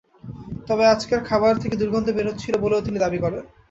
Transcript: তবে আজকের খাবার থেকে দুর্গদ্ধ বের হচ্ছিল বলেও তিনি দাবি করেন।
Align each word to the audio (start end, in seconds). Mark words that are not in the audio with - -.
তবে 0.67 0.83
আজকের 0.87 1.21
খাবার 1.29 1.53
থেকে 1.63 1.75
দুর্গদ্ধ 1.81 2.07
বের 2.13 2.29
হচ্ছিল 2.29 2.53
বলেও 2.63 2.85
তিনি 2.87 2.97
দাবি 2.99 3.19
করেন। 3.23 3.41